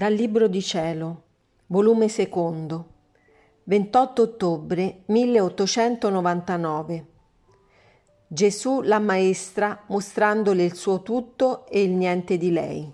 Dal 0.00 0.14
Libro 0.14 0.48
di 0.48 0.62
Cielo, 0.62 1.24
volume 1.66 2.08
secondo, 2.08 2.86
28 3.64 4.22
ottobre 4.22 5.02
1899. 5.04 7.06
Gesù 8.26 8.80
la 8.80 8.98
maestra 8.98 9.84
mostrandole 9.88 10.64
il 10.64 10.74
suo 10.74 11.02
tutto 11.02 11.66
e 11.66 11.82
il 11.82 11.90
niente 11.90 12.38
di 12.38 12.50
lei. 12.50 12.90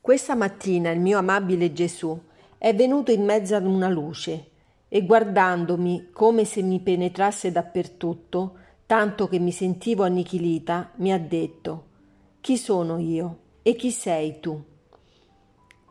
Questa 0.00 0.36
mattina 0.36 0.90
il 0.90 1.00
mio 1.00 1.18
amabile 1.18 1.72
Gesù 1.72 2.16
è 2.56 2.72
venuto 2.72 3.10
in 3.10 3.24
mezzo 3.24 3.56
ad 3.56 3.66
una 3.66 3.88
luce 3.88 4.50
e 4.86 5.04
guardandomi 5.04 6.10
come 6.12 6.44
se 6.44 6.62
mi 6.62 6.78
penetrasse 6.78 7.50
dappertutto, 7.50 8.56
tanto 8.86 9.26
che 9.26 9.40
mi 9.40 9.50
sentivo 9.50 10.04
annichilita, 10.04 10.92
mi 10.98 11.12
ha 11.12 11.18
detto 11.18 11.86
Chi 12.40 12.56
sono 12.56 12.98
io? 12.98 13.39
E 13.62 13.76
chi 13.76 13.90
sei 13.90 14.40
tu? 14.40 14.58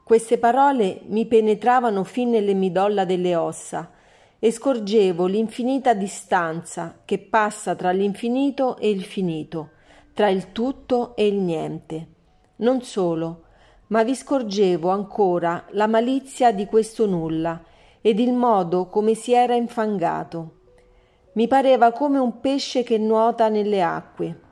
Queste 0.03 0.39
parole 0.39 1.01
mi 1.05 1.27
penetravano 1.27 2.03
fin 2.03 2.31
nelle 2.31 2.55
midolla 2.55 3.05
delle 3.05 3.35
ossa 3.35 3.91
e 4.39 4.51
scorgevo 4.51 5.27
l'infinita 5.27 5.93
distanza 5.93 7.01
che 7.05 7.19
passa 7.19 7.75
tra 7.75 7.91
l'infinito 7.91 8.77
e 8.77 8.89
il 8.89 9.03
finito, 9.03 9.69
tra 10.15 10.29
il 10.29 10.51
tutto 10.51 11.15
e 11.15 11.27
il 11.27 11.35
niente. 11.35 12.07
Non 12.55 12.81
solo, 12.81 13.43
ma 13.87 14.01
vi 14.01 14.15
scorgevo 14.15 14.89
ancora 14.89 15.65
la 15.73 15.85
malizia 15.85 16.51
di 16.51 16.65
questo 16.65 17.05
nulla 17.05 17.63
ed 18.01 18.20
il 18.20 18.33
modo 18.33 18.87
come 18.87 19.13
si 19.13 19.33
era 19.33 19.53
infangato. 19.53 20.54
Mi 21.33 21.48
pareva 21.48 21.91
come 21.91 22.17
un 22.17 22.39
pesce 22.39 22.81
che 22.81 22.98
nuota 22.98 23.48
nelle 23.48 23.83
acque 23.83 24.48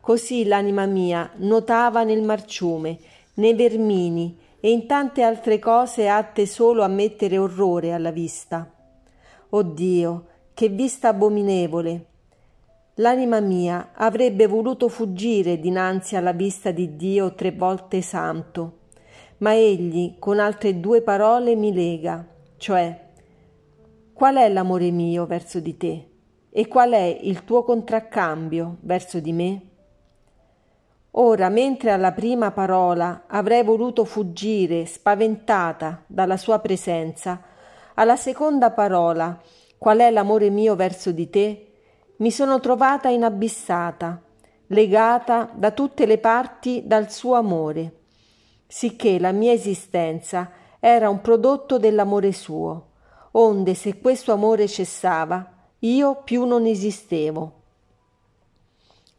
Così 0.00 0.46
l'anima 0.46 0.86
mia 0.86 1.30
nuotava 1.36 2.02
nel 2.02 2.22
marciume, 2.22 2.98
nei 3.34 3.54
vermini 3.54 4.36
e 4.60 4.70
in 4.70 4.86
tante 4.86 5.22
altre 5.22 5.58
cose 5.58 6.08
atte 6.08 6.46
solo 6.46 6.82
a 6.82 6.88
mettere 6.88 7.38
orrore 7.38 7.92
alla 7.92 8.10
vista. 8.10 8.70
Oh 9.50 9.62
Dio, 9.62 10.26
che 10.54 10.68
vista 10.68 11.08
abominevole! 11.08 12.06
L'anima 12.94 13.40
mia 13.40 13.90
avrebbe 13.94 14.46
voluto 14.46 14.88
fuggire 14.88 15.58
dinanzi 15.58 16.16
alla 16.16 16.32
vista 16.32 16.70
di 16.70 16.96
Dio 16.96 17.34
tre 17.34 17.52
volte 17.52 18.02
santo, 18.02 18.78
ma 19.38 19.54
egli 19.54 20.16
con 20.18 20.38
altre 20.38 20.80
due 20.80 21.00
parole 21.00 21.54
mi 21.54 21.72
lega, 21.72 22.26
cioè 22.58 23.08
qual 24.12 24.36
è 24.36 24.48
l'amore 24.50 24.90
mio 24.90 25.24
verso 25.24 25.60
di 25.60 25.78
te 25.78 26.08
e 26.50 26.68
qual 26.68 26.90
è 26.90 27.18
il 27.22 27.44
tuo 27.44 27.64
contraccambio 27.64 28.76
verso 28.80 29.18
di 29.18 29.32
me? 29.32 29.69
Ora, 31.12 31.48
mentre 31.48 31.90
alla 31.90 32.12
prima 32.12 32.52
parola 32.52 33.24
avrei 33.26 33.64
voluto 33.64 34.04
fuggire, 34.04 34.86
spaventata 34.86 36.04
dalla 36.06 36.36
sua 36.36 36.60
presenza, 36.60 37.42
alla 37.94 38.16
seconda 38.16 38.70
parola, 38.70 39.40
qual 39.76 39.98
è 39.98 40.10
l'amore 40.10 40.50
mio 40.50 40.76
verso 40.76 41.10
di 41.10 41.28
te, 41.28 41.72
mi 42.18 42.30
sono 42.30 42.60
trovata 42.60 43.08
inabissata, 43.08 44.22
legata 44.68 45.50
da 45.52 45.72
tutte 45.72 46.06
le 46.06 46.18
parti 46.18 46.82
dal 46.86 47.10
suo 47.10 47.34
amore, 47.34 48.02
sicché 48.68 49.18
la 49.18 49.32
mia 49.32 49.52
esistenza 49.52 50.52
era 50.78 51.08
un 51.08 51.20
prodotto 51.20 51.78
dell'amore 51.78 52.30
suo, 52.30 52.90
onde 53.32 53.74
se 53.74 53.98
questo 53.98 54.32
amore 54.32 54.68
cessava, 54.68 55.54
io 55.80 56.22
più 56.22 56.44
non 56.44 56.66
esistevo. 56.66 57.59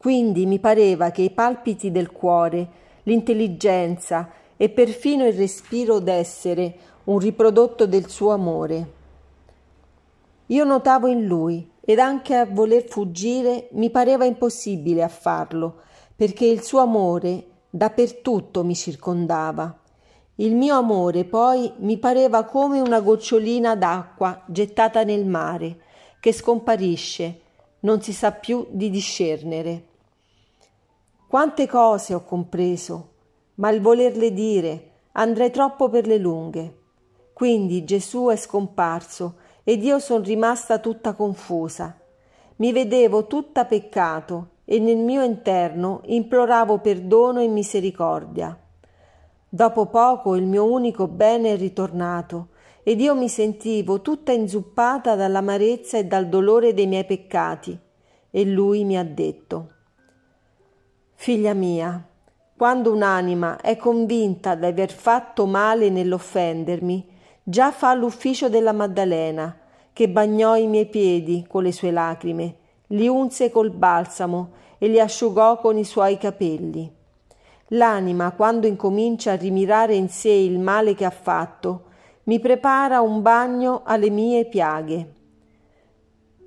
Quindi 0.01 0.47
mi 0.47 0.57
pareva 0.57 1.11
che 1.11 1.21
i 1.21 1.29
palpiti 1.29 1.91
del 1.91 2.11
cuore, 2.11 2.67
l'intelligenza 3.03 4.31
e 4.57 4.67
perfino 4.69 5.27
il 5.27 5.33
respiro 5.33 5.99
d'essere 5.99 6.75
un 7.03 7.19
riprodotto 7.19 7.85
del 7.85 8.09
suo 8.09 8.31
amore. 8.31 8.91
Io 10.47 10.63
notavo 10.63 11.05
in 11.05 11.27
lui 11.27 11.69
ed 11.81 11.99
anche 11.99 12.33
a 12.33 12.47
voler 12.47 12.87
fuggire 12.87 13.67
mi 13.73 13.91
pareva 13.91 14.25
impossibile 14.25 15.03
a 15.03 15.07
farlo, 15.07 15.81
perché 16.15 16.47
il 16.47 16.63
suo 16.63 16.79
amore 16.79 17.45
dappertutto 17.69 18.63
mi 18.63 18.73
circondava. 18.73 19.81
Il 20.37 20.55
mio 20.55 20.77
amore 20.77 21.25
poi 21.25 21.71
mi 21.77 21.99
pareva 21.99 22.43
come 22.45 22.79
una 22.79 23.01
gocciolina 23.01 23.75
d'acqua 23.75 24.41
gettata 24.47 25.03
nel 25.03 25.27
mare, 25.27 25.77
che 26.19 26.33
scomparisce, 26.33 27.41
non 27.81 28.01
si 28.01 28.13
sa 28.13 28.31
più 28.31 28.65
di 28.71 28.89
discernere. 28.89 29.89
Quante 31.31 31.65
cose 31.65 32.13
ho 32.13 32.25
compreso, 32.25 33.11
ma 33.55 33.69
il 33.69 33.79
volerle 33.79 34.33
dire 34.33 34.89
andrei 35.13 35.49
troppo 35.49 35.87
per 35.87 36.05
le 36.05 36.17
lunghe. 36.17 36.79
Quindi 37.31 37.85
Gesù 37.85 38.27
è 38.27 38.35
scomparso 38.35 39.35
ed 39.63 39.81
io 39.81 39.97
son 39.99 40.23
rimasta 40.23 40.79
tutta 40.79 41.13
confusa. 41.13 41.97
Mi 42.57 42.73
vedevo 42.73 43.27
tutta 43.27 43.63
peccato 43.63 44.55
e 44.65 44.79
nel 44.79 44.97
mio 44.97 45.23
interno 45.23 46.01
imploravo 46.03 46.79
perdono 46.79 47.39
e 47.39 47.47
misericordia. 47.47 48.59
Dopo 49.47 49.85
poco 49.85 50.35
il 50.35 50.45
mio 50.45 50.65
unico 50.69 51.07
bene 51.07 51.53
è 51.53 51.55
ritornato 51.55 52.49
ed 52.83 52.99
io 52.99 53.15
mi 53.15 53.29
sentivo 53.29 54.01
tutta 54.01 54.33
inzuppata 54.33 55.15
dall'amarezza 55.15 55.97
e 55.97 56.03
dal 56.03 56.27
dolore 56.27 56.73
dei 56.73 56.87
miei 56.87 57.05
peccati. 57.05 57.79
E 58.29 58.43
lui 58.43 58.83
mi 58.83 58.97
ha 58.97 59.05
detto 59.05 59.79
Figlia 61.23 61.53
mia, 61.53 62.03
quando 62.57 62.91
un'anima 62.91 63.61
è 63.61 63.77
convinta 63.77 64.55
di 64.55 64.65
aver 64.65 64.91
fatto 64.91 65.45
male 65.45 65.91
nell'offendermi, 65.91 67.07
già 67.43 67.71
fa 67.71 67.93
l'ufficio 67.93 68.49
della 68.49 68.71
Maddalena, 68.71 69.55
che 69.93 70.09
bagnò 70.09 70.57
i 70.57 70.65
miei 70.65 70.87
piedi 70.87 71.45
con 71.47 71.61
le 71.61 71.71
sue 71.71 71.91
lacrime, 71.91 72.55
li 72.87 73.07
unse 73.07 73.51
col 73.51 73.69
balsamo 73.69 74.53
e 74.79 74.87
li 74.87 74.99
asciugò 74.99 75.59
con 75.59 75.77
i 75.77 75.83
suoi 75.83 76.17
capelli. 76.17 76.91
L'anima, 77.67 78.31
quando 78.31 78.65
incomincia 78.65 79.33
a 79.33 79.35
rimirare 79.35 79.93
in 79.93 80.09
sé 80.09 80.31
il 80.31 80.57
male 80.57 80.95
che 80.95 81.05
ha 81.05 81.11
fatto, 81.11 81.83
mi 82.23 82.39
prepara 82.39 83.01
un 83.01 83.21
bagno 83.21 83.83
alle 83.85 84.09
mie 84.09 84.45
piaghe. 84.45 85.13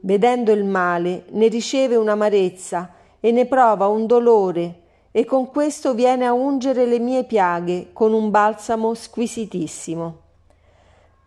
Vedendo 0.01 0.51
il 0.51 0.65
male, 0.65 1.27
ne 1.31 1.47
riceve 1.47 1.95
un'amarezza 1.95 2.94
e 3.25 3.33
ne 3.33 3.47
prova 3.47 3.87
un 3.87 4.07
dolore 4.07 4.83
e 5.11 5.25
con 5.25 5.49
questo 5.49 5.95
viene 5.95 6.27
a 6.27 6.35
ungere 6.35 6.85
le 6.85 6.99
mie 6.99 7.25
piaghe 7.25 7.89
con 7.95 8.13
un 8.13 8.29
balsamo 8.29 8.93
squisitissimo. 8.93 10.21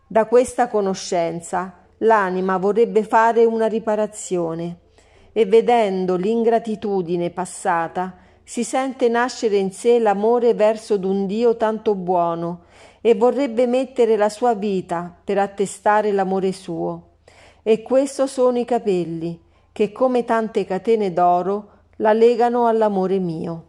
Da 0.06 0.28
questa 0.28 0.68
conoscenza 0.68 1.88
l'anima 1.98 2.58
vorrebbe 2.58 3.04
fare 3.04 3.46
una 3.46 3.66
riparazione 3.66 4.78
e 5.34 5.48
vedendo 5.48 6.18
l'ingratitudine 6.18 7.32
passata 7.32 8.18
si 8.44 8.64
sente 8.64 9.10
nascere 9.10 9.58
in 9.58 9.72
sé 9.72 9.98
l'amore 9.98 10.54
verso 10.54 10.98
d'un 10.98 11.26
Dio 11.26 11.58
tanto 11.58 11.96
buono 11.96 12.66
e 13.02 13.16
vorrebbe 13.16 13.66
mettere 13.66 14.18
la 14.18 14.30
sua 14.30 14.54
vita 14.54 15.18
per 15.24 15.40
attestare 15.40 16.12
l'amore 16.12 16.52
suo. 16.52 17.14
E 17.64 17.82
questo 17.82 18.28
sono 18.28 18.60
i 18.60 18.66
capelli, 18.66 19.42
che 19.72 19.92
come 19.92 20.26
tante 20.26 20.64
catene 20.64 21.12
d'oro 21.12 21.72
la 21.98 22.14
legano 22.14 22.68
all'amore 22.68 23.20
mio. 23.20 23.67